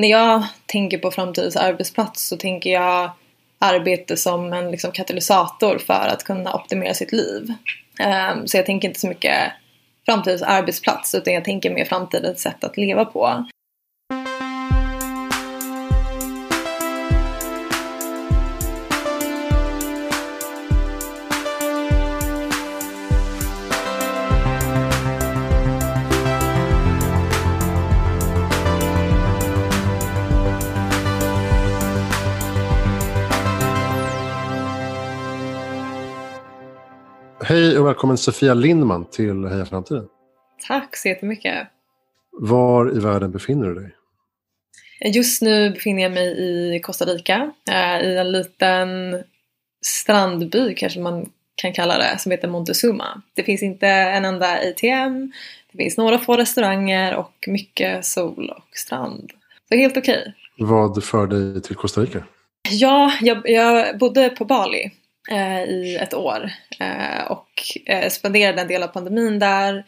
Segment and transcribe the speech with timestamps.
[0.00, 3.10] När jag tänker på framtidens arbetsplats så tänker jag
[3.58, 7.54] arbete som en liksom, katalysator för att kunna optimera sitt liv.
[8.32, 9.52] Um, så jag tänker inte så mycket
[10.06, 13.44] framtidens arbetsplats utan jag tänker mer framtidens sätt att leva på.
[37.90, 40.08] Välkommen Sofia Lindman till Heja Framtiden.
[40.68, 41.68] Tack så jättemycket.
[42.32, 43.90] Var i världen befinner du dig?
[45.14, 46.26] Just nu befinner jag mig
[46.76, 47.52] i Costa Rica.
[47.70, 48.88] Eh, I en liten
[49.86, 53.22] strandby kanske man kan kalla det som heter Montezuma.
[53.34, 55.32] Det finns inte en enda ATM.
[55.72, 59.32] Det finns några få restauranger och mycket sol och strand.
[59.68, 60.34] Så helt okej.
[60.58, 60.66] Okay.
[60.66, 62.24] Vad för dig till Costa Rica?
[62.70, 64.90] Ja, jag, jag bodde på Bali
[65.28, 67.48] Eh, i ett år eh, och
[67.86, 69.84] eh, spenderade en del av pandemin där.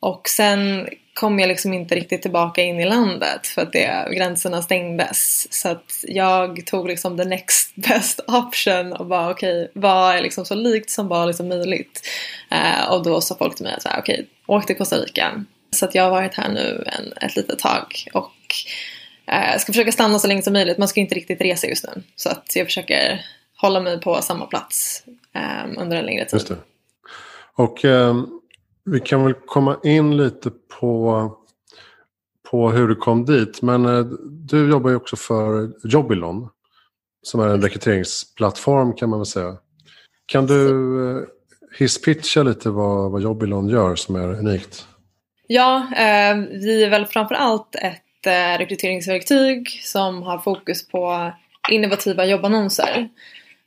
[0.00, 4.62] Och sen kom jag liksom inte riktigt tillbaka in i landet för att det, gränserna
[4.62, 5.46] stängdes.
[5.50, 10.22] Så att jag tog liksom the next best option och bara okej, okay, vad är
[10.22, 12.08] liksom så likt som bara liksom möjligt?
[12.50, 15.44] Eh, och då sa folk till mig att okej, okay, åk till Costa Rica.
[15.70, 18.32] Så att jag har varit här nu en, ett litet tag och
[19.26, 20.78] eh, ska försöka stanna så länge som möjligt.
[20.78, 22.02] Man ska inte riktigt resa just nu.
[22.16, 23.24] Så att jag försöker
[23.56, 25.04] hålla mig på samma plats
[25.64, 26.32] um, under en längre tid.
[26.32, 26.56] Just det.
[27.54, 28.40] Och um,
[28.84, 31.30] vi kan väl komma in lite på,
[32.50, 33.62] på hur du kom dit.
[33.62, 36.48] Men uh, du jobbar ju också för Jobilon.
[37.22, 39.56] Som är en rekryteringsplattform kan man väl säga.
[40.26, 41.24] Kan du uh,
[41.78, 44.86] hisspitcha lite vad, vad Jobilon gör som är unikt?
[45.46, 51.32] Ja, eh, vi är väl framför allt ett eh, rekryteringsverktyg som har fokus på
[51.70, 53.08] innovativa jobbannonser.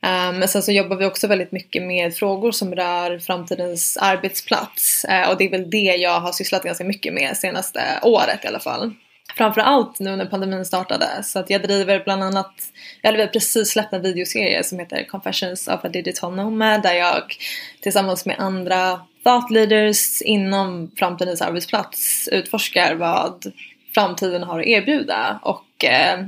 [0.02, 5.04] Ehm, men sen så jobbar vi också väldigt mycket med frågor som rör framtidens arbetsplats.
[5.04, 8.46] Eh, och det är väl det jag har sysslat ganska mycket med senaste året i
[8.48, 8.94] alla fall.
[9.36, 11.22] Framförallt nu när pandemin startade.
[11.22, 12.52] Så att jag driver bland annat,
[13.02, 16.94] eller vi har precis släppt en videoserie som heter Confessions of a Digital Nomad där
[16.94, 17.22] jag
[17.80, 23.52] tillsammans med andra thought leaders inom framtidens arbetsplats utforskar vad
[23.94, 25.40] framtiden har att erbjuda.
[25.42, 26.18] Och eh,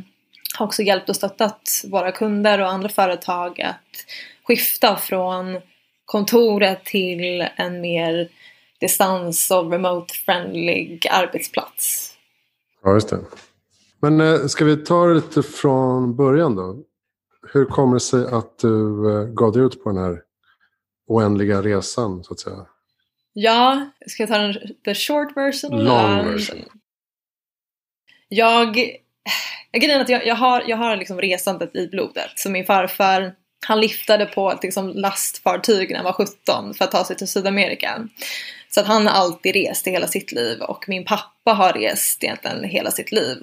[0.59, 4.05] har också hjälpt och stöttat våra kunder och andra företag att
[4.43, 5.61] skifta från
[6.05, 8.29] kontoret till en mer
[8.81, 12.15] distans och remote-friendly arbetsplats.
[12.83, 13.19] Ja, just det.
[14.01, 16.79] Men eh, ska vi ta det lite från början då?
[17.53, 20.23] Hur kommer det sig att du eh, gav dig ut på den här
[21.07, 22.67] oändliga resan, så att säga?
[23.33, 25.85] Ja, ska jag ta den the short version?
[25.85, 26.65] Long version.
[28.29, 28.97] Jag
[29.73, 32.31] Grejen är att jag, jag har, jag har liksom resandet i blodet.
[32.35, 33.35] Så min farfar
[33.67, 37.29] han liftade på ett liksom lastfartyg när han var 17 för att ta sig till
[37.29, 38.09] Sydamerika.
[38.69, 42.25] Så att han har alltid rest i hela sitt liv och min pappa har rest
[42.25, 43.37] egentligen hela sitt liv.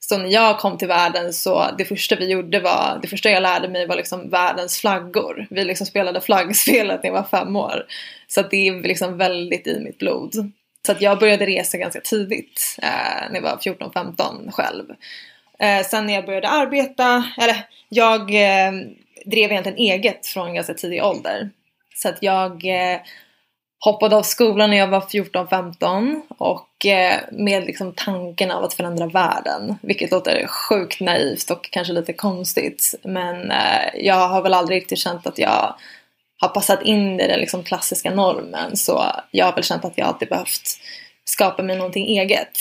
[0.00, 3.42] Så när jag kom till världen så det första vi gjorde var, det första jag
[3.42, 5.46] lärde mig var liksom världens flaggor.
[5.50, 7.86] Vi liksom spelade flaggspelet när jag var fem år.
[8.28, 10.52] Så att det är liksom väldigt i mitt blod.
[10.88, 14.84] Så att jag började resa ganska tidigt, eh, när jag var 14-15 själv.
[15.58, 17.56] Eh, sen när jag började arbeta, eller
[17.88, 18.72] jag eh,
[19.24, 21.50] drev egentligen eget från ganska tidig ålder.
[21.94, 23.00] Så att jag eh,
[23.84, 29.06] hoppade av skolan när jag var 14-15 och eh, med liksom tanken av att förändra
[29.06, 29.74] världen.
[29.82, 32.94] Vilket låter sjukt naivt och kanske lite konstigt.
[33.02, 35.74] Men eh, jag har väl aldrig riktigt känt att jag
[36.40, 38.76] har passat in i den liksom klassiska normen.
[38.76, 40.80] Så jag har väl känt att jag alltid behövt
[41.24, 42.58] skapa mig någonting eget.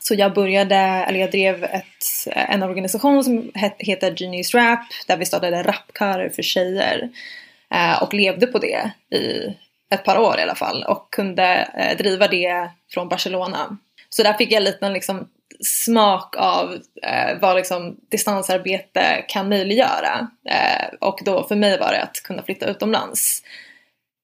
[0.00, 5.16] Så jag började, eller jag drev ett, eh, en organisation som heter Genius Rap där
[5.16, 7.10] vi startade rapkörer för tjejer.
[7.74, 9.54] Eh, och levde på det i
[9.94, 13.78] ett par år i alla fall och kunde eh, driva det från Barcelona.
[14.08, 15.28] Så där fick jag lite liksom
[15.64, 20.28] smak av eh, vad liksom distansarbete kan möjliggöra.
[20.48, 23.42] Eh, och då för mig var det att kunna flytta utomlands.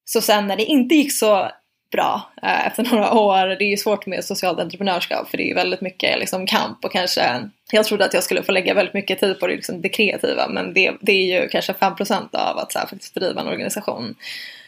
[0.04, 1.50] Så sen när det inte gick så
[1.92, 3.46] bra eh, efter några år.
[3.46, 6.92] Det är ju svårt med socialt entreprenörskap för det är väldigt mycket liksom, kamp och
[6.92, 9.88] kanske jag trodde att jag skulle få lägga väldigt mycket tid på det, liksom, det
[9.88, 13.48] kreativa men det, det är ju kanske 5% av att så här, faktiskt driva en
[13.48, 14.14] organisation.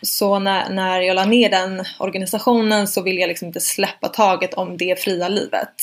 [0.03, 4.55] Så när, när jag la ner den organisationen så ville jag liksom inte släppa taget
[4.55, 5.75] om det fria livet.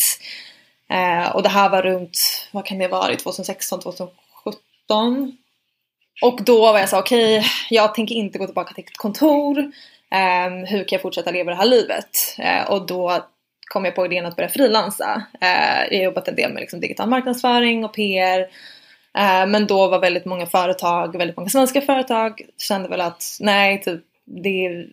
[0.89, 5.38] Eh, och det här var runt, vad kan det vara, 2016, 2017?
[6.22, 9.57] Och då var jag så okej, okay, jag tänker inte gå tillbaka till ett kontor.
[10.12, 12.36] Eh, hur kan jag fortsätta leva det här livet?
[12.38, 13.25] Eh, och då
[13.68, 15.24] kom jag på idén att börja frilansa.
[15.42, 18.40] Eh, jag har jobbat en del med liksom, digital marknadsföring och PR.
[19.18, 23.81] Eh, men då var väldigt många företag, väldigt många svenska företag, kände väl att nej,
[23.81, 24.86] typ, det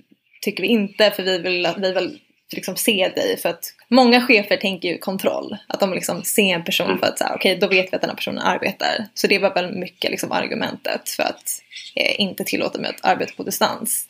[0.42, 2.20] tycker vi inte för vi vill, vi vill
[2.52, 5.56] liksom se dig för att många chefer tänker ju kontroll.
[5.68, 8.00] Att de liksom ser en person för att säga okej okay, då vet vi att
[8.00, 9.06] den här personen arbetar.
[9.14, 11.62] Så det var väl mycket liksom argumentet för att
[11.96, 14.08] eh, inte tillåta mig att arbeta på distans.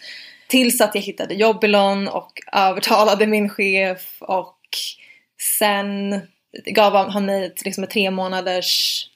[0.49, 4.59] Tills att jag hittade Jobbilon och övertalade min chef och
[5.59, 6.21] sen
[6.67, 9.07] gav han mig liksom ett tre månaders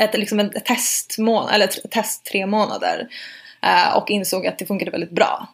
[0.00, 3.08] ett, liksom ett testmånad, eller ett test tre månader
[3.66, 5.48] uh, och insåg att det funkade väldigt bra.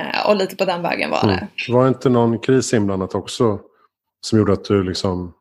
[0.00, 1.32] Uh, och lite på den vägen var det.
[1.32, 1.48] Mm.
[1.68, 3.60] Var inte någon kris inblandat också
[4.20, 5.34] som gjorde att du liksom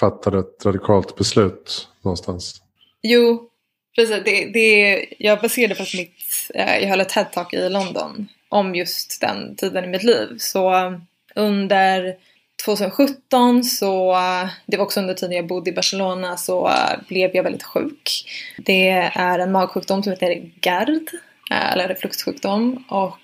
[0.00, 2.62] fattade ett radikalt beslut någonstans?
[3.02, 3.48] Jo,
[3.96, 4.24] precis.
[4.24, 8.74] Det, det, jag baserade på att mitt, uh, jag höll ett TED-talk i London om
[8.74, 10.36] just den tiden i mitt liv.
[10.38, 10.94] Så
[11.34, 12.16] under
[12.64, 14.16] 2017 så,
[14.66, 16.70] det var också under tiden jag bodde i Barcelona, så
[17.08, 18.30] blev jag väldigt sjuk.
[18.58, 21.08] Det är en magsjukdom som heter GERD,
[21.50, 22.84] eller refluxsjukdom.
[22.88, 23.16] Och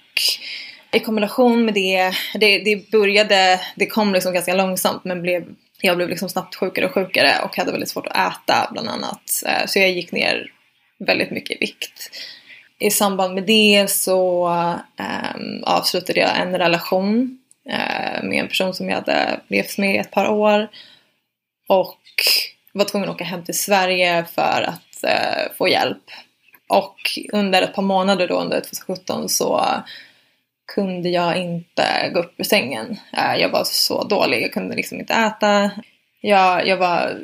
[0.93, 5.45] i kombination med det, det, det började, det kom liksom ganska långsamt men blev,
[5.81, 9.43] jag blev liksom snabbt sjukare och sjukare och hade väldigt svårt att äta bland annat.
[9.47, 10.53] Eh, så jag gick ner
[10.99, 12.11] väldigt mycket i vikt.
[12.79, 14.49] I samband med det så
[15.37, 17.39] um, avslutade jag en relation
[17.69, 20.69] uh, med en person som jag hade levt med i ett par år.
[21.69, 22.01] Och
[22.73, 26.11] var tvungen att åka hem till Sverige för att uh, få hjälp.
[26.73, 26.97] Och
[27.33, 29.65] under ett par månader då under 2017 så
[30.75, 32.97] kunde jag inte gå upp ur sängen.
[33.17, 35.71] Eh, jag var så dålig, jag kunde liksom inte äta.
[36.21, 37.19] Jag, jag var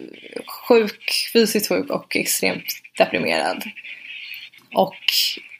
[0.68, 2.64] sjuk, fysiskt sjuk och extremt
[2.98, 3.64] deprimerad.
[4.74, 5.04] Och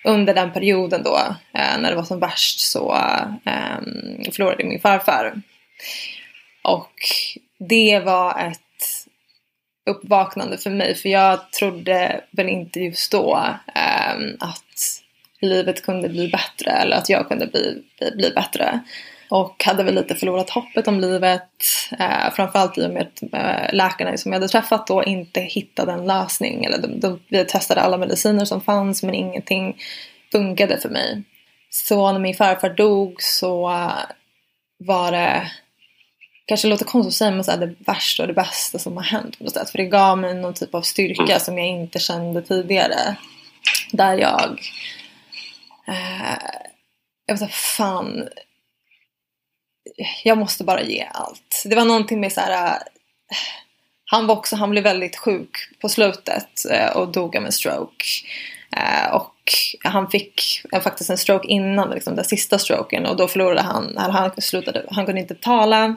[0.04, 1.16] under den perioden då,
[1.54, 2.94] eh, när det var som värst, så
[3.44, 3.78] eh,
[4.32, 5.42] förlorade jag min farfar.
[6.62, 6.94] Och
[7.58, 8.67] det var ett
[9.88, 13.36] uppvaknande för mig, för jag trodde väl inte just då
[14.16, 15.02] um, att
[15.40, 18.80] livet kunde bli bättre eller att jag kunde bli, bli, bli bättre.
[19.30, 21.50] Och hade väl lite förlorat hoppet om livet.
[21.98, 25.92] Eh, framförallt i och med att eh, läkarna som jag hade träffat då inte hittade
[25.92, 26.64] en lösning.
[26.64, 29.76] Eller de, de, vi testade alla mediciner som fanns men ingenting
[30.32, 31.22] funkade för mig.
[31.70, 33.68] Så när min farfar dog så
[34.78, 35.50] var det
[36.48, 39.04] kanske låter konstigt att säga men så här, det värsta och det bästa som har
[39.04, 39.70] hänt på något sätt.
[39.70, 41.40] För det gav mig någon typ av styrka mm.
[41.40, 43.16] som jag inte kände tidigare.
[43.92, 44.60] Där jag...
[45.88, 46.38] Eh,
[47.26, 48.28] jag vet inte, fan
[50.24, 51.62] jag måste bara ge allt.
[51.64, 52.76] Det var någonting med så här, äh,
[54.04, 58.04] han var också, han blev väldigt sjuk på slutet äh, och dog av en stroke.
[58.76, 59.34] Äh, och
[59.84, 64.30] han fick faktiskt en stroke innan liksom, den sista stroken och då förlorade han, han
[64.38, 65.96] slutade, han kunde inte tala.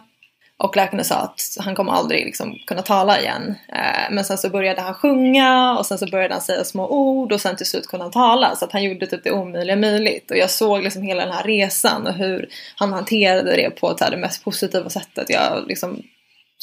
[0.64, 3.56] Och läkarna sa att han kommer aldrig liksom kunna tala igen.
[3.68, 7.32] Eh, men sen så började han sjunga och sen så började han säga små ord
[7.32, 8.56] och sen till slut kunde han tala.
[8.56, 10.32] Så att han gjorde typ det omöjliga möjligt.
[10.32, 14.18] Och jag såg liksom hela den här resan och hur han hanterade det på det
[14.18, 16.02] mest positiva sättet jag liksom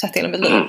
[0.01, 0.62] sett hela mitt liv.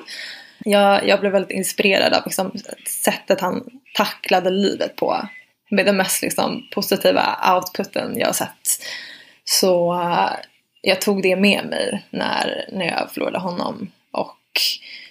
[0.66, 2.52] Jag, jag blev väldigt inspirerad av liksom,
[2.88, 3.64] sättet han
[3.96, 5.30] tacklade livet på.
[5.72, 8.86] Med den mest liksom, positiva outputen jag har sett.
[9.44, 9.94] Så
[10.81, 13.92] jag tog det med mig när, när jag förlorade honom.
[14.12, 14.38] Och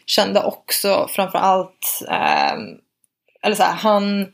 [0.07, 2.53] kände också framförallt, eh,
[3.43, 4.27] eller så här, han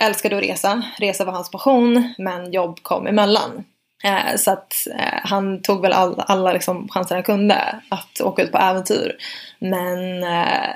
[0.00, 0.82] älskade att resa.
[0.98, 3.64] Resa var hans passion, men jobb kom emellan.
[4.04, 8.42] Eh, så att eh, han tog väl all, alla liksom chanser han kunde att åka
[8.42, 9.16] ut på äventyr.
[9.58, 10.74] Men eh,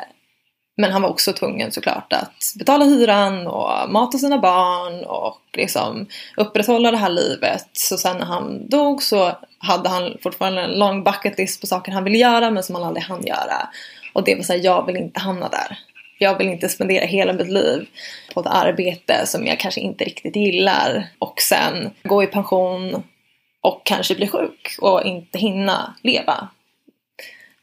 [0.76, 6.07] men han var också tvungen såklart att betala hyran och mata sina barn och liksom
[6.37, 7.69] upprätthålla det här livet.
[7.73, 11.93] Så sen när han dog så hade han fortfarande en lång bucket list på saker
[11.93, 13.69] han ville göra men som han aldrig hann göra.
[14.12, 15.78] Och det var såhär, jag vill inte hamna där.
[16.19, 17.87] Jag vill inte spendera hela mitt liv
[18.35, 23.02] på ett arbete som jag kanske inte riktigt gillar och sen gå i pension
[23.61, 26.49] och kanske bli sjuk och inte hinna leva.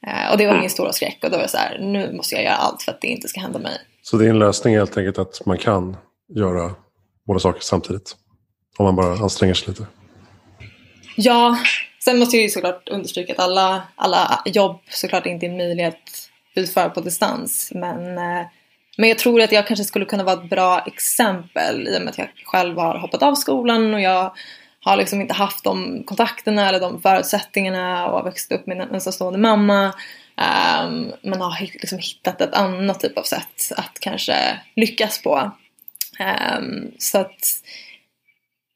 [0.08, 2.36] Eh, och det var min stora skräck och då var jag så här, nu måste
[2.36, 3.78] jag göra allt för att det inte ska hända mig.
[4.02, 5.98] Så din lösning är helt enkelt att man kan
[6.36, 6.76] göra
[7.28, 8.16] båda saker samtidigt?
[8.78, 9.86] Om man bara anstränger sig lite?
[11.16, 11.58] Ja,
[12.04, 16.30] sen måste jag ju såklart understryka att alla, alla jobb såklart inte är möjliga att
[16.56, 17.72] utföra på distans.
[17.76, 18.46] Men, eh,
[18.98, 22.10] men jag tror att jag kanske skulle kunna vara ett bra exempel i och med
[22.10, 24.32] att jag själv har hoppat av skolan och jag
[24.84, 28.96] har liksom inte haft de kontakterna eller de förutsättningarna och har växt upp med en
[28.96, 29.94] ensamstående mamma.
[30.38, 35.52] Ehm, um, men har liksom hittat ett annat typ av sätt att kanske lyckas på.
[36.20, 37.40] Um, så att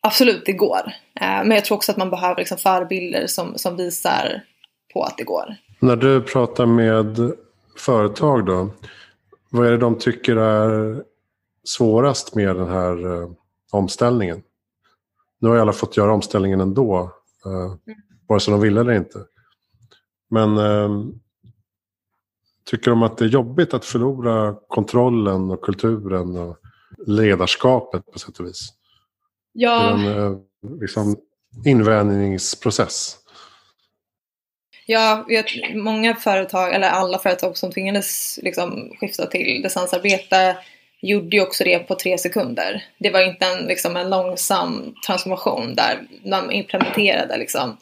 [0.07, 0.81] absolut, det går.
[1.21, 4.41] Uh, men jag tror också att man behöver liksom förebilder som, som visar
[4.93, 5.55] på att det går.
[5.79, 7.31] När du pratar med
[7.77, 8.69] företag då,
[9.49, 11.03] vad är det de tycker är
[11.63, 13.29] svårast med den här uh,
[13.71, 14.41] omställningen?
[15.45, 17.11] Nu har alla fått göra omställningen ändå,
[17.45, 17.99] eh, mm.
[18.27, 19.19] vare sig de vill eller inte.
[20.29, 20.89] Men eh,
[22.69, 26.57] tycker de att det är jobbigt att förlora kontrollen och kulturen och
[27.07, 28.69] ledarskapet på sätt och vis?
[29.51, 29.79] Ja.
[29.79, 30.39] Det är en eh,
[30.79, 31.15] liksom,
[31.65, 33.17] invänjningsprocess.
[34.85, 40.57] Ja, vet, många företag, eller alla företag som tvingades liksom skifta till distansarbete
[41.05, 42.83] gjorde ju också det på tre sekunder.
[42.97, 47.77] Det var inte en, liksom, en långsam transformation där de implementerade liksom,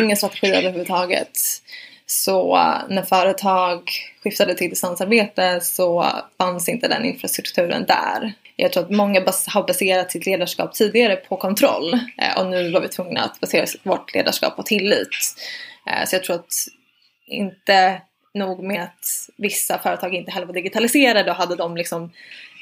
[0.00, 1.38] ingen strategi överhuvudtaget.
[2.06, 3.90] Så eh, när företag
[4.22, 6.06] skiftade till distansarbete så
[6.38, 8.32] fanns inte den infrastrukturen där.
[8.56, 12.70] Jag tror att många bas har baserat sitt ledarskap tidigare på kontroll eh, och nu
[12.70, 15.08] var vi tvungna att basera vårt ledarskap på tillit.
[15.90, 16.52] Eh, så jag tror att
[17.26, 18.00] inte
[18.36, 22.12] nog med att vissa företag inte heller var digitaliserade och hade de liksom,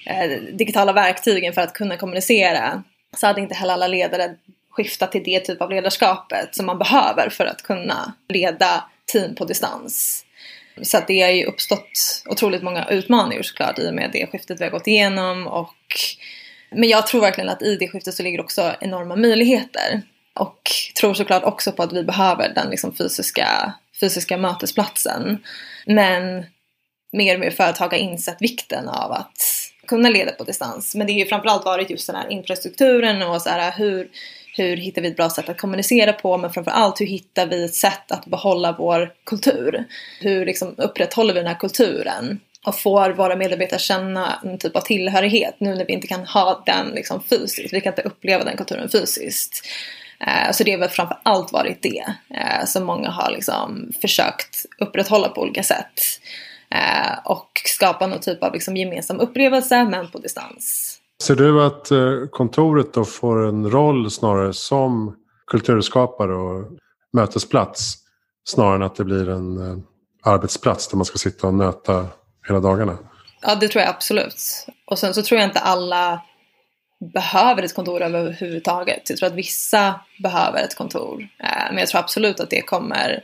[0.07, 2.83] eh, digitala verktygen för att kunna kommunicera
[3.17, 4.35] så hade inte heller alla ledare
[4.71, 9.45] skiftat till det typ av ledarskapet som man behöver för att kunna leda team på
[9.45, 10.25] distans.
[10.83, 14.61] Så att det har ju uppstått otroligt många utmaningar såklart i och med det skiftet
[14.61, 15.47] vi har gått igenom.
[15.47, 15.77] Och,
[16.71, 20.03] men jag tror verkligen att i det skiftet så ligger också enorma möjligheter.
[20.35, 25.39] Och tror såklart också på att vi behöver den liksom fysiska, fysiska mötesplatsen.
[25.87, 26.45] Men
[27.13, 29.39] mer och mer företag har insett vikten av att
[29.87, 30.95] kunna leda på distans.
[30.95, 34.11] Men det har ju framförallt varit just den här infrastrukturen och så här hur
[34.57, 37.75] hur hittar vi ett bra sätt att kommunicera på men framförallt hur hittar vi ett
[37.75, 39.85] sätt att behålla vår kultur?
[40.21, 42.41] Hur liksom upprätthåller vi den här kulturen?
[42.65, 46.63] och får våra medarbetare känna en typ av tillhörighet nu när vi inte kan ha
[46.67, 47.73] den liksom fysiskt.
[47.73, 49.67] Vi kan inte uppleva den kulturen fysiskt.
[50.27, 54.67] Eh, så det har väl framför allt varit det eh, som många har liksom försökt
[54.79, 56.01] upprätthålla på olika sätt.
[56.71, 60.97] Eh, och skapa någon typ av liksom gemensam upplevelse men på distans.
[61.23, 61.89] Ser du att
[62.31, 65.17] kontoret då får en roll snarare som
[65.47, 66.71] kulturskapare och
[67.13, 67.95] mötesplats
[68.45, 69.83] snarare än att det blir en
[70.23, 72.07] arbetsplats där man ska sitta och nöta
[72.49, 72.99] hela dagarna?
[73.43, 74.67] Ja, det tror jag absolut.
[74.87, 76.23] Och sen så tror jag inte alla
[77.13, 79.11] behöver ett kontor överhuvudtaget.
[79.11, 81.29] Jag tror att vissa behöver ett kontor.
[81.39, 83.23] Eh, men jag tror absolut att det kommer,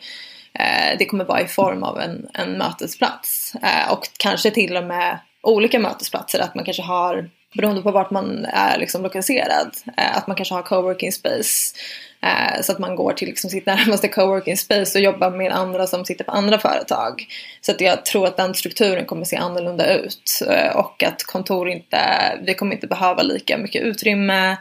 [0.52, 3.54] eh, det kommer vara i form av en, en mötesplats.
[3.62, 6.40] Eh, och kanske till och med olika mötesplatser.
[6.40, 9.76] Att man kanske har beroende på vart man är liksom lokaliserad.
[9.96, 11.74] Eh, att man kanske har coworking space.
[12.22, 15.86] Eh, så att man går till liksom sitt närmaste coworking space och jobbar med andra
[15.86, 17.26] som sitter på andra företag.
[17.60, 20.42] Så att jag tror att den strukturen kommer se annorlunda ut.
[20.48, 21.98] Eh, och att kontor inte,
[22.42, 24.56] vi kommer inte behöva lika mycket utrymme.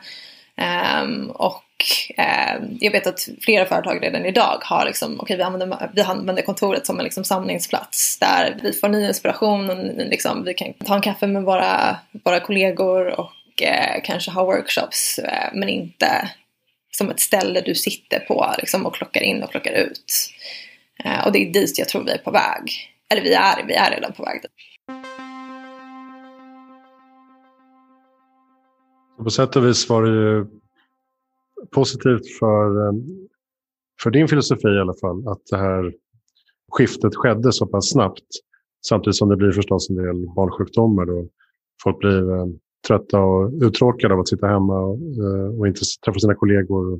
[1.03, 1.63] Um, och
[2.17, 6.01] eh, jag vet att flera företag redan idag har liksom, okej okay, vi, använder, vi
[6.01, 10.73] använder kontoret som en liksom samlingsplats där vi får ny inspiration och liksom, vi kan
[10.73, 16.29] ta en kaffe med våra, våra kollegor och uh, kanske ha workshops uh, men inte
[16.91, 20.13] som ett ställe du sitter på liksom, och klockar in och klockar ut.
[21.03, 22.93] Eh, och det är dit jag tror vi är på väg.
[23.09, 24.51] Eller vi är, vi är redan på väg dit.
[29.23, 30.45] På sätt och vis var det ju
[31.71, 32.93] positivt för, eh,
[34.03, 35.93] för din filosofi i alla fall att det här
[36.71, 38.25] skiftet skedde så pass snabbt.
[38.87, 41.05] Samtidigt som det blir förstås en del barnsjukdomar.
[41.05, 41.27] Då
[41.83, 42.45] folk blir eh,
[42.87, 46.99] trötta och uttråkade av att sitta hemma och, eh, och inte träffa sina kollegor.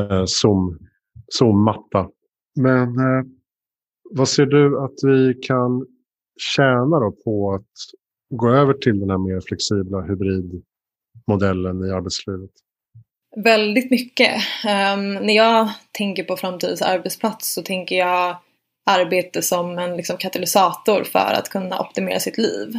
[0.00, 0.78] Eh, Zoom,
[1.28, 2.08] Zoom-matta.
[2.56, 3.24] Men eh,
[4.10, 5.86] vad ser du att vi kan
[6.56, 7.72] tjäna då på att
[8.30, 10.62] gå över till den här mer flexibla hybrid
[11.26, 12.50] modellen i arbetslivet?
[13.36, 14.34] Väldigt mycket.
[14.64, 18.36] Um, när jag tänker på framtidens arbetsplats så tänker jag
[18.86, 22.78] arbete som en liksom, katalysator för att kunna optimera sitt liv.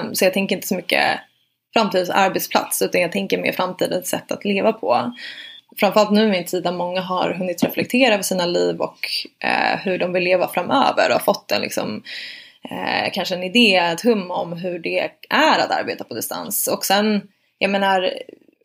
[0.00, 1.20] Um, så jag tänker inte så mycket
[1.72, 5.12] framtidens arbetsplats utan jag tänker mer framtidens sätt att leva på.
[5.76, 8.98] Framförallt nu i en tid där många har hunnit reflektera över sina liv och
[9.44, 12.02] uh, hur de vill leva framöver och har fått en liksom,
[12.72, 16.68] uh, kanske en idé, ett hum om hur det är att arbeta på distans.
[16.68, 17.22] Och sen,
[17.62, 18.12] jag menar,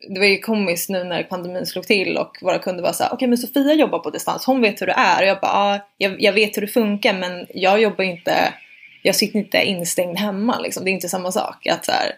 [0.08, 3.16] det var ju komiskt nu när pandemin slog till och våra kunder var såhär, okej
[3.16, 5.22] okay, men Sofia jobbar på distans, hon vet hur det är.
[5.22, 8.54] Och jag bara, ah, jag, jag vet hur det funkar men jag jobbar inte,
[9.02, 10.84] jag sitter inte instängd hemma liksom.
[10.84, 11.66] Det är inte samma sak.
[11.66, 12.12] Att så här,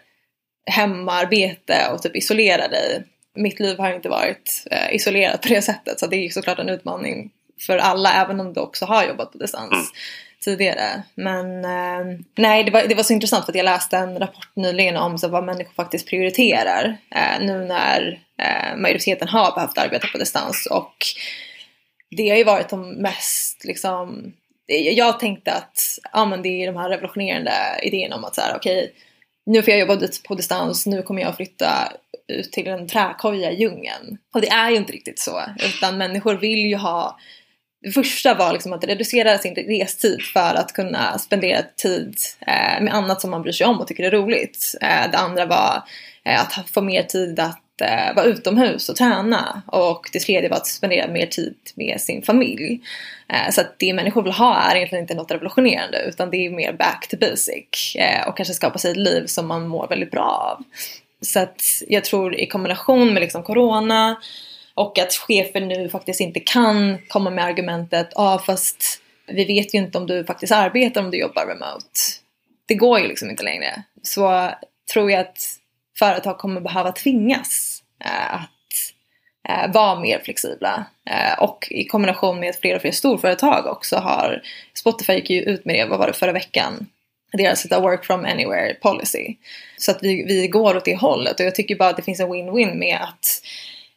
[0.65, 3.03] hemarbete och typ isolera dig.
[3.35, 6.59] Mitt liv har inte varit eh, isolerat på det sättet så det är ju såklart
[6.59, 7.31] en utmaning
[7.67, 9.71] för alla även om du också har jobbat på distans.
[9.71, 9.85] Mm
[10.41, 11.03] tidigare.
[11.15, 14.55] Men eh, nej, det var, det var så intressant för att jag läste en rapport
[14.55, 20.07] nyligen om så vad människor faktiskt prioriterar eh, nu när eh, majoriteten har behövt arbeta
[20.07, 20.67] på distans.
[20.71, 20.95] Och
[22.17, 24.33] det har ju varit de mest liksom
[24.71, 27.51] jag tänkte att ja, men det är de här revolutionerande
[27.83, 28.91] idéerna om att så här, okej, okay,
[29.45, 31.93] nu får jag jobba på distans, nu kommer jag flytta
[32.27, 34.17] ut till en träkoja i djungeln.
[34.33, 37.19] Och det är ju inte riktigt så, utan människor vill ju ha
[37.81, 42.93] det första var liksom att reducera sin restid för att kunna spendera tid eh, med
[42.93, 44.75] annat som man bryr sig om och tycker är roligt.
[44.81, 45.83] Eh, det andra var
[46.23, 49.61] eh, att få mer tid att eh, vara utomhus och träna.
[49.67, 52.81] Och det tredje var att spendera mer tid med sin familj.
[53.27, 56.49] Eh, så att det människor vill ha är egentligen inte något revolutionerande utan det är
[56.49, 57.95] mer back to basic.
[57.95, 60.63] Eh, och kanske skapa sig ett liv som man mår väldigt bra av.
[61.21, 64.17] Så att jag tror i kombination med liksom corona
[64.79, 69.73] och att chefer nu faktiskt inte kan komma med argumentet ja ah, fast vi vet
[69.73, 71.99] ju inte om du faktiskt arbetar om du jobbar remote.
[72.65, 73.83] Det går ju liksom inte längre.
[74.03, 74.49] Så
[74.93, 75.37] tror jag att
[75.99, 78.49] företag kommer behöva tvingas eh, att
[79.49, 80.85] eh, vara mer flexibla.
[81.09, 84.41] Eh, och i kombination med att fler och fler storföretag också har,
[84.73, 86.87] Spotify gick ju ut med det, vad var det, förra veckan,
[87.33, 89.35] deras alltså work from anywhere policy.
[89.77, 92.19] Så att vi, vi går åt det hållet och jag tycker bara att det finns
[92.19, 93.41] en win-win med att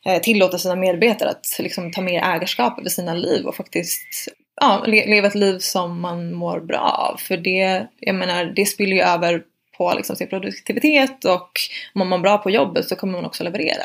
[0.07, 4.29] Eh, tillåta sina medarbetare att liksom, ta mer ägarskap över sina liv och faktiskt
[4.61, 7.17] ja, leva ett liv som man mår bra av.
[7.17, 9.43] För det, jag menar, det spiller ju över
[9.79, 11.51] på liksom, sin produktivitet och
[11.95, 13.85] om man mår bra på jobbet så kommer man också leverera.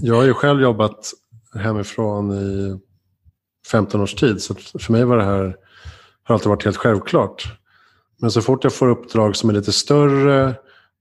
[0.00, 1.12] Jag har ju själv jobbat
[1.54, 2.78] hemifrån i
[3.70, 5.56] 15 års tid så för mig var det här
[6.22, 7.44] har alltid varit helt självklart.
[8.20, 10.54] Men så fort jag får uppdrag som är lite större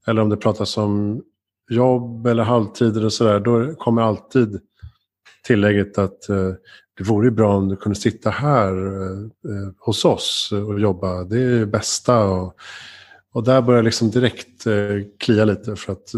[0.08, 1.22] eller om det pratas om
[1.70, 4.60] jobb eller halvtider och sådär, då kommer alltid
[5.44, 6.52] tillägget att eh,
[6.98, 11.24] det vore bra om du kunde sitta här eh, eh hos oss och jobba.
[11.24, 12.26] Det är det bästa.
[12.26, 12.56] Och,
[13.34, 14.74] och där börjar jag liksom direkt eh,
[15.20, 16.12] klia lite för att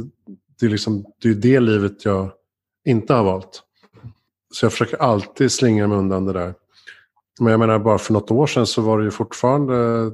[0.60, 2.32] det är, liksom, det är det livet jag
[2.86, 3.64] inte har valt.
[4.54, 6.54] Så jag försöker alltid slinga mig undan det där.
[7.40, 10.12] Men jag menar bara för något år sedan så var det ju fortfarande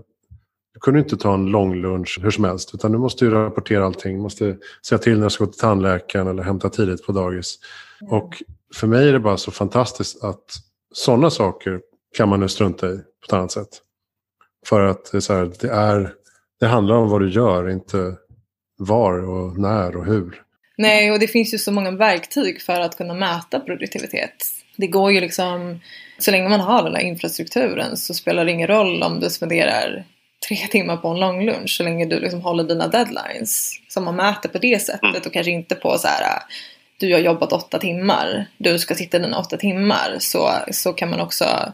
[0.74, 2.72] du kunde inte ta en lång lunch hur som helst.
[2.74, 4.16] Utan du måste ju rapportera allting.
[4.16, 7.60] Du måste säga till när du ska gå till tandläkaren eller hämta tidigt på dagis.
[8.02, 8.14] Mm.
[8.14, 8.44] Och
[8.76, 10.44] för mig är det bara så fantastiskt att
[10.94, 11.80] sådana saker
[12.18, 13.70] kan man nu strunta i på ett annat sätt.
[14.66, 16.14] För att det, är här, det, är,
[16.60, 18.16] det handlar om vad du gör, inte
[18.78, 20.42] var och när och hur.
[20.78, 24.36] Nej, och det finns ju så många verktyg för att kunna mäta produktivitet.
[24.78, 25.80] Det går ju liksom,
[26.20, 30.06] så länge man har den här infrastrukturen så spelar det ingen roll om du spenderar
[30.48, 33.72] tre timmar på en lång lunch så länge du liksom håller dina deadlines.
[33.88, 35.22] Som man mäter på det sättet mm.
[35.26, 36.44] och kanske inte på så här
[36.98, 40.16] du har jobbat åtta timmar, du ska sitta dina åtta timmar.
[40.20, 41.74] Så, så kan man också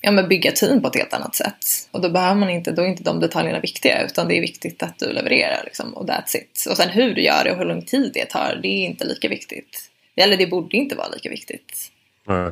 [0.00, 1.88] ja, men bygga team på ett helt annat sätt.
[1.90, 4.82] Och då behöver man inte, då är inte de detaljerna viktiga utan det är viktigt
[4.82, 6.66] att du levererar liksom, och that's it.
[6.70, 9.04] Och sen hur du gör det och hur lång tid det tar, det är inte
[9.04, 9.90] lika viktigt.
[10.16, 11.90] Eller det borde inte vara lika viktigt.
[12.26, 12.50] Nej.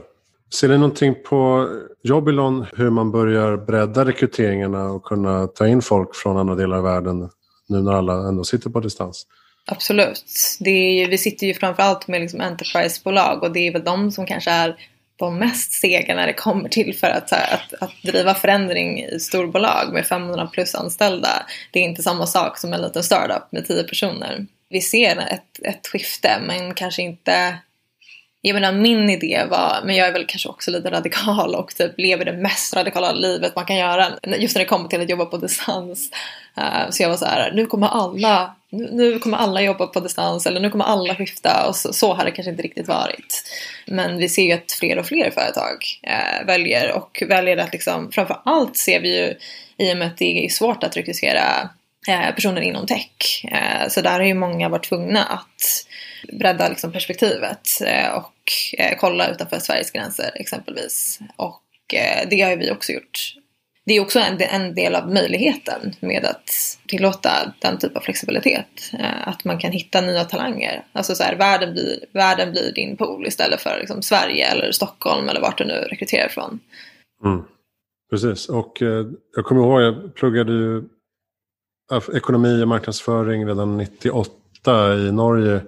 [0.54, 1.68] Ser ni någonting på
[2.02, 6.84] Jobilon hur man börjar bredda rekryteringarna och kunna ta in folk från andra delar av
[6.84, 7.30] världen
[7.68, 9.26] nu när alla ändå sitter på distans?
[9.66, 10.24] Absolut.
[10.60, 14.26] Det är, vi sitter ju framförallt med liksom Enterprise-bolag och det är väl de som
[14.26, 14.76] kanske är
[15.16, 19.92] de mest sega när det kommer till för att, att, att driva förändring i storbolag
[19.92, 21.46] med 500 plus anställda.
[21.70, 24.46] Det är inte samma sak som en liten startup med 10 personer.
[24.68, 27.58] Vi ser ett, ett skifte men kanske inte
[28.42, 31.92] jag menar min idé var, men jag är väl kanske också lite radikal och typ
[31.98, 35.24] lever det mest radikala livet man kan göra just när det kommer till att jobba
[35.24, 36.10] på distans.
[36.56, 40.46] Eh, så jag var så här, nu kommer alla, nu, kommer alla jobba på distans
[40.46, 43.42] eller nu kommer alla skifta och så, så har det kanske inte riktigt varit.
[43.86, 48.12] Men vi ser ju att fler och fler företag eh, väljer och väljer att liksom,
[48.12, 49.34] framför allt ser vi ju
[49.86, 51.70] i och med att det är svårt att rekrytera
[52.08, 53.44] eh, personer inom tech.
[53.88, 55.86] så där har ju många varit tvungna att
[56.32, 58.34] bredda liksom perspektivet eh, och
[58.78, 61.20] eh, kolla utanför Sveriges gränser exempelvis.
[61.36, 63.34] Och eh, det har ju vi också gjort.
[63.86, 68.92] Det är också en, del av möjligheten med att tillåta den typ av flexibilitet.
[68.98, 70.84] Eh, att man kan hitta nya talanger.
[70.92, 75.28] Alltså så här, världen, blir, världen blir din pool istället för liksom Sverige eller Stockholm
[75.28, 76.60] eller vart du nu rekryterar ifrån.
[77.24, 77.42] Mm.
[78.10, 79.06] Precis, och eh,
[79.36, 80.82] jag kommer ihåg, jag pluggade ju
[82.14, 84.32] ekonomi och marknadsföring redan 98
[84.94, 85.60] i Norge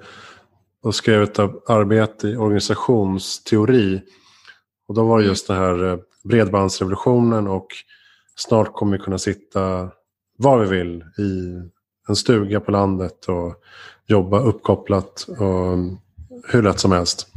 [0.83, 4.03] och skrev ett arbete i organisationsteori.
[4.88, 7.66] Och då var det just den här eh, bredbandsrevolutionen och
[8.37, 9.90] snart kommer vi kunna sitta
[10.38, 11.61] var vi vill i
[12.09, 13.55] en stuga på landet och
[14.07, 15.79] jobba uppkopplat och
[16.49, 17.29] hur lätt som helst.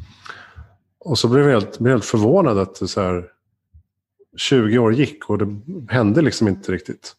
[1.00, 3.30] Och så blev jag helt, blev helt förvånad att det så här,
[4.38, 7.16] 20 år gick och det hände liksom inte riktigt.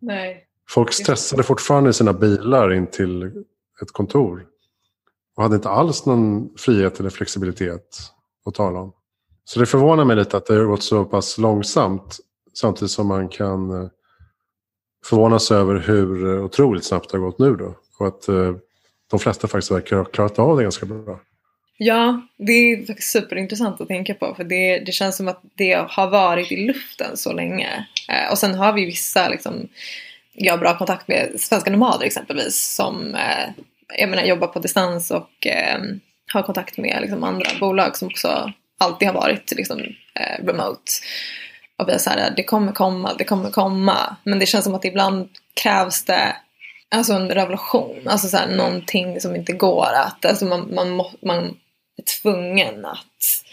[0.00, 0.46] Nej.
[0.68, 3.22] Folk stressade fortfarande i sina bilar in till
[3.82, 4.46] ett kontor.
[5.40, 7.98] Och hade inte alls någon frihet eller flexibilitet
[8.46, 8.92] att tala om.
[9.44, 12.18] Så det förvånar mig lite att det har gått så pass långsamt
[12.54, 13.88] samtidigt som man kan eh,
[15.04, 17.74] förvånas över hur eh, otroligt snabbt det har gått nu då.
[17.98, 18.54] Och att eh,
[19.10, 21.20] de flesta faktiskt verkar ha klarat av det ganska bra.
[21.76, 25.86] Ja, det är faktiskt superintressant att tänka på för det, det känns som att det
[25.88, 27.86] har varit i luften så länge.
[28.08, 29.68] Eh, och sen har vi vissa, liksom,
[30.32, 33.64] jag har bra kontakt med svenska nomader exempelvis som eh,
[33.98, 35.78] jag menar, jobba på distans och eh,
[36.32, 39.80] ha kontakt med liksom, andra bolag som också alltid har varit liksom,
[40.14, 40.92] eh, remote.
[41.78, 44.16] Och vi är så här, det kommer komma, det kommer komma.
[44.24, 45.28] Men det känns som att ibland
[45.62, 46.36] krävs det
[46.94, 48.08] alltså en revolution.
[48.08, 51.38] Alltså så här, någonting som inte går att, alltså man, man, man
[51.96, 53.44] är tvungen att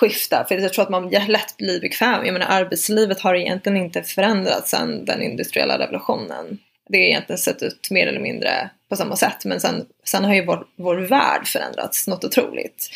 [0.00, 0.44] skifta.
[0.48, 2.24] För jag tror att man lätt blir bekväm.
[2.24, 6.58] Jag menar arbetslivet har egentligen inte förändrats sedan den industriella revolutionen.
[6.90, 9.44] Det har egentligen sett ut mer eller mindre på samma sätt.
[9.44, 12.90] Men sen, sen har ju vår, vår värld förändrats något otroligt.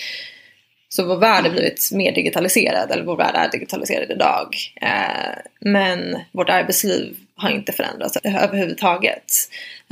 [0.88, 4.57] Så vår värld har blivit mer digitaliserad, eller vår värld är digitaliserad idag.
[4.80, 9.33] Eh, men vårt arbetsliv har inte förändrats överhuvudtaget.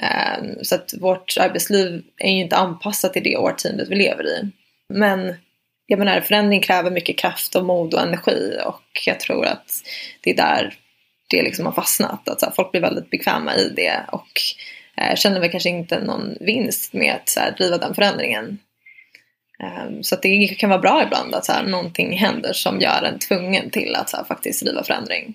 [0.02, 4.50] Eh, så att vårt arbetsliv är ju inte anpassat till det årtiondet vi lever i.
[4.88, 5.34] Men
[5.86, 9.66] jag menar, förändring kräver mycket kraft och mod och energi och jag tror att
[10.20, 10.74] det är där
[11.36, 12.28] det liksom har fastnat.
[12.28, 14.40] Att här, folk blir väldigt bekväma i det och
[14.96, 18.58] eh, känner väl kanske inte någon vinst med att här, driva den förändringen.
[19.62, 23.18] Um, så det kan vara bra ibland att så här, någonting händer som gör en
[23.18, 25.34] tvungen till att så här, faktiskt driva förändring.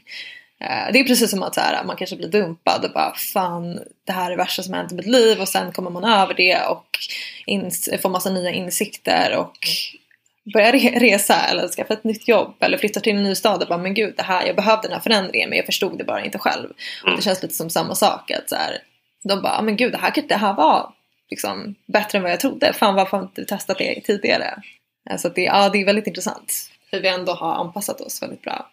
[0.62, 3.80] Uh, det är precis som att så här, man kanske blir dumpad och bara fan
[4.04, 6.34] det här är det värsta som hänt i mitt liv och sen kommer man över
[6.34, 6.88] det och
[8.02, 9.58] får massa nya insikter och
[10.54, 13.78] börjar resa eller skaffa ett nytt jobb eller flyttar till en ny stad och bara
[13.78, 16.38] men gud det här, jag behövde den här förändringen men jag förstod det bara inte
[16.38, 16.70] själv.
[17.04, 17.16] Mm.
[17.16, 18.78] det känns lite som samma sak att så här,
[19.24, 20.94] de bara men gud det här, det här var
[21.30, 22.74] liksom, bättre än vad jag trodde.
[22.74, 24.62] Fan varför har inte testat det tidigare?
[25.18, 28.70] Så det, ja, det är väldigt intressant hur vi ändå har anpassat oss väldigt bra.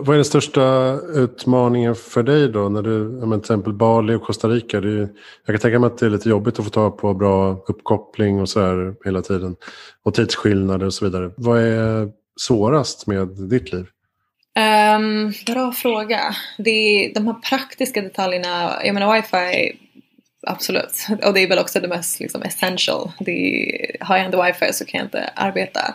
[0.00, 2.68] Vad är den största utmaningen för dig då?
[2.68, 4.80] När du, till exempel Bali och Costa Rica.
[4.80, 5.08] Det är,
[5.46, 8.40] jag kan tänka mig att det är lite jobbigt att få ta på bra uppkoppling
[8.40, 9.56] och så här hela tiden.
[10.02, 11.30] Och tidsskillnader och så vidare.
[11.36, 12.08] Vad är
[12.40, 13.86] svårast med ditt liv?
[14.96, 16.20] Um, bra fråga.
[16.58, 18.72] Det är de här praktiska detaljerna.
[18.84, 19.78] Jag menar wifi
[20.46, 21.06] absolut.
[21.26, 23.12] Och det är väl också det mest liksom, essential.
[23.18, 25.94] Det är, har jag inte wifi så kan jag inte arbeta.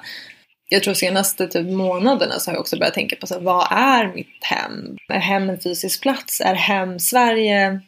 [0.72, 3.68] Jag tror senaste typ, månaderna så har jag också börjat tänka på så här, vad
[3.72, 4.98] är mitt hem?
[5.08, 6.42] Är hem en fysisk plats?
[6.42, 7.80] Är hem Sverige?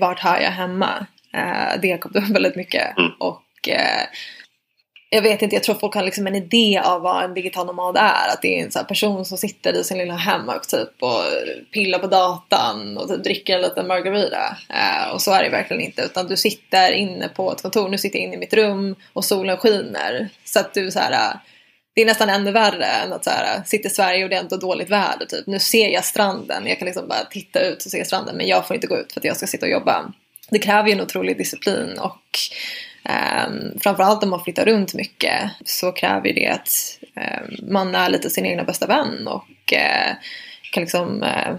[0.00, 1.06] Vart har jag hemma?
[1.36, 2.98] Uh, det har kommit upp väldigt mycket.
[2.98, 3.10] Mm.
[3.18, 4.04] Och uh,
[5.10, 7.96] jag vet inte, jag tror folk har liksom en idé av vad en digital nomad
[7.96, 8.28] är.
[8.32, 11.22] Att det är en sån person som sitter i sin lilla hemmack typ och
[11.72, 14.56] pillar på datan och typ dricker en liten margarita.
[14.70, 16.02] Uh, och så är det verkligen inte.
[16.02, 19.24] Utan du sitter inne på ett kontor, nu sitter jag inne i mitt rum och
[19.24, 20.28] solen skiner.
[20.44, 21.40] Så att du så här,
[21.94, 24.40] det är nästan ännu värre än att så här, sitta i Sverige och det är
[24.40, 25.26] ändå dåligt väder.
[25.26, 25.46] Typ.
[25.46, 28.66] Nu ser jag stranden, jag kan liksom bara titta ut och se stranden men jag
[28.66, 30.12] får inte gå ut för att jag ska sitta och jobba.
[30.50, 32.38] Det kräver ju en otrolig disciplin och
[33.04, 38.30] Um, framförallt om man flyttar runt mycket så kräver det att um, man är lite
[38.30, 40.14] sin egna bästa vän och uh,
[40.72, 41.56] kan liksom uh,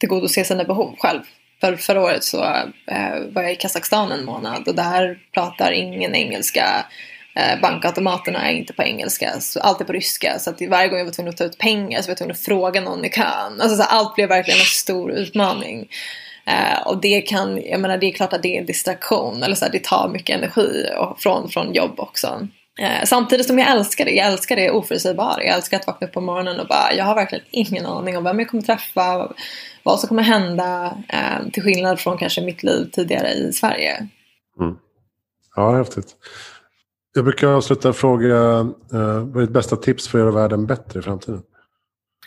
[0.00, 1.20] tillgodose sina behov själv.
[1.60, 6.14] För förra året så uh, var jag i Kazakstan en månad och där pratar ingen
[6.14, 6.86] engelska.
[7.36, 10.38] Eh, bankautomaterna är inte på engelska, så allt är på ryska.
[10.38, 12.34] Så att varje gång jag var tvungen att ta ut pengar så var jag tvungen
[12.34, 13.60] att fråga någon i kön.
[13.60, 15.88] Alltså, så allt blev verkligen en stor utmaning.
[16.48, 19.54] Uh, och det kan, jag menar det är klart att det är en distraktion eller
[19.54, 22.48] så här, det tar mycket energi och, från, från jobb också.
[22.80, 25.44] Uh, samtidigt som jag älskar det, jag älskar det oförutsägbara.
[25.44, 28.24] Jag älskar att vakna upp på morgonen och bara, jag har verkligen ingen aning om
[28.24, 29.32] vem jag kommer träffa,
[29.82, 30.96] vad som kommer hända.
[31.14, 34.08] Uh, till skillnad från kanske mitt liv tidigare i Sverige.
[34.60, 34.76] Mm.
[35.56, 36.16] Ja, häftigt.
[37.16, 38.36] Jag brukar avsluta och fråga,
[38.92, 41.42] eh, vad är ditt bästa tips för att göra världen bättre i framtiden?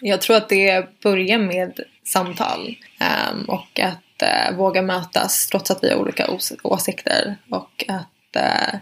[0.02, 2.76] Jag tror att det börjar med samtal.
[3.00, 7.36] Ehm, och att eh, våga mötas trots att vi har olika ås åsikter.
[7.50, 8.80] Och att eh,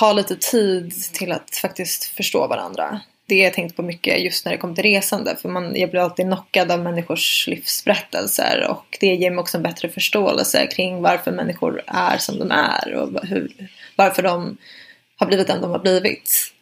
[0.00, 3.00] ta lite tid till att faktiskt förstå varandra.
[3.26, 5.36] Det har jag tänkt på mycket just när det kommer till resande.
[5.42, 8.66] För man, jag blir alltid knockad av människors livsberättelser.
[8.70, 12.94] Och det ger mig också en bättre förståelse kring varför människor är som de är.
[12.94, 14.56] Och hur, varför de
[15.16, 16.54] har blivit den de har blivit.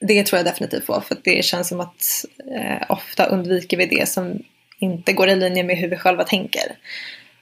[0.00, 1.00] Det tror jag definitivt på.
[1.00, 2.24] För det känns som att
[2.56, 4.42] eh, ofta undviker vi det som
[4.78, 6.76] inte går i linje med hur vi själva tänker.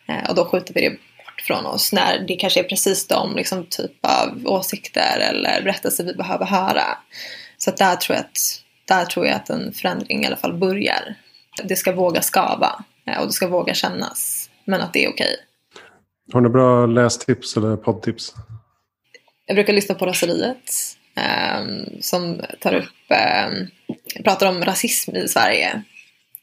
[0.09, 3.37] Eh, och då skjuter vi det bort från oss när det kanske är precis de
[3.37, 6.99] liksom, typ av åsikter eller berättelser vi behöver höra.
[7.59, 8.39] Så att där, tror jag att,
[8.85, 11.15] där tror jag att en förändring i alla fall börjar.
[11.65, 14.51] Det ska våga skava eh, och det ska våga kännas.
[14.65, 15.37] Men att det är okej.
[16.33, 18.35] Har du bra lästips eller poddtips?
[19.47, 20.97] Jag brukar lyssna på Raseriet.
[21.17, 23.11] Um, som tar upp,
[23.49, 23.67] um,
[24.25, 25.83] pratar om rasism i Sverige.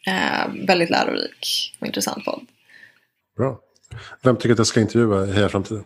[0.07, 2.45] Uh, väldigt lärorik och intressant podd.
[3.37, 3.59] Bra.
[4.21, 5.83] Vem tycker att jag ska intervjua i Heja Framtiden?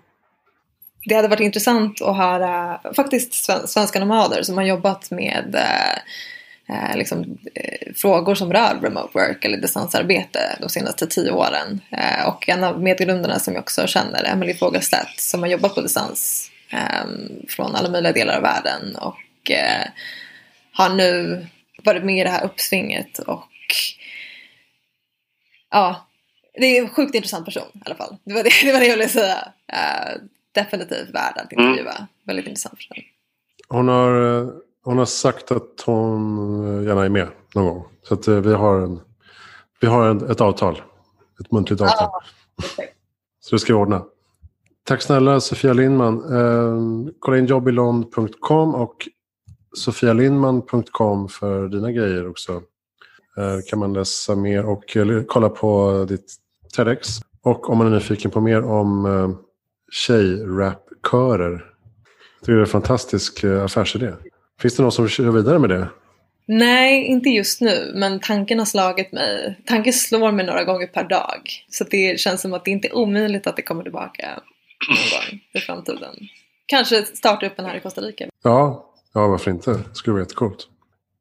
[1.05, 5.55] Det hade varit intressant att höra faktiskt svenska nomader som har jobbat med
[6.69, 11.81] uh, liksom, eh, frågor som rör remote work eller distansarbete de senaste tio åren.
[11.91, 15.81] Eh, och en av medgrundarna som jag också känner, Emily Fogelstedt, som har jobbat på
[15.81, 16.51] distans
[17.47, 19.87] från alla möjliga delar av världen och eh,
[20.71, 21.45] har nu
[21.83, 23.49] varit med i det här uppsvinget och
[25.71, 26.07] ja,
[26.53, 28.17] det är en sjukt intressant person i alla fall.
[28.23, 29.53] Det var det, det, var det jag ville säga.
[29.73, 31.91] Uh, definitivt värd att intervjua.
[31.91, 32.07] Mm.
[32.23, 33.03] Väldigt intressant person.
[33.67, 34.49] Hon har, eh,
[34.83, 37.85] hon har sagt att hon gärna är med någon gång.
[38.03, 39.01] Så att vi har, en,
[39.79, 40.81] vi har en, ett avtal.
[41.41, 42.07] Ett muntligt avtal.
[42.07, 42.21] Ah,
[43.39, 44.03] så det ska vi ordna.
[44.87, 46.15] Tack snälla Sofia Lindman.
[46.15, 49.07] Eh, kolla in jobbilon.com och
[49.77, 52.51] sofialindman.com för dina grejer också.
[53.37, 54.97] Eh, kan man läsa mer och
[55.27, 56.35] kolla på ditt
[56.75, 57.07] TEDx.
[57.43, 59.29] Och om man är nyfiken på mer om eh,
[59.91, 61.51] tjejrapkörer.
[61.51, 64.11] Jag tycker det är en fantastisk eh, affärsidé.
[64.61, 65.87] Finns det någon som kör vidare med det?
[66.45, 69.59] Nej, inte just nu, men tanken har slagit mig.
[69.65, 71.65] Tanken slår mig några gånger per dag.
[71.69, 74.41] Så det känns som att det inte är omöjligt att det kommer tillbaka
[74.89, 76.15] någon gång i framtiden.
[76.65, 78.25] Kanske starta upp en här i Costa Rica.
[78.43, 79.71] Ja, ja varför inte?
[79.71, 80.67] Det skulle vara jättekult.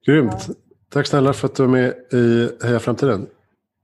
[0.06, 0.44] Grymt.
[0.48, 0.54] Ja.
[0.88, 3.26] Tack snälla för att du är med i Heja Framtiden.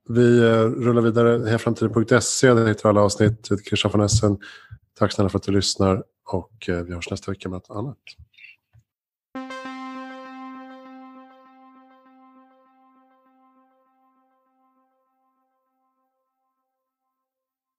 [0.09, 1.47] Vi eh, rullar vidare.
[1.47, 3.47] Hejaframtiden.se, där hittar alla avsnitt.
[3.49, 4.39] Jag heter Christian von Essen.
[4.99, 7.99] Tack snälla för att du lyssnar och eh, vi hörs nästa vecka med något annat.